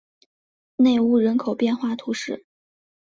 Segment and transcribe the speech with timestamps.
[0.77, 2.43] 内乌人口变化图示